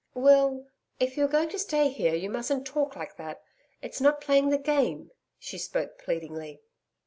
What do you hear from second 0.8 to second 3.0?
if you are going to stay here you mustn't talk